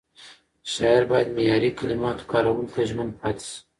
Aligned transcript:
شاعر 0.71 1.03
باید 1.11 1.29
معیاري 1.37 1.69
کلماتو 1.79 2.27
کارولو 2.31 2.69
ته 2.73 2.79
ژمن 2.89 3.09
پاتې 3.21 3.43
شي. 3.49 3.57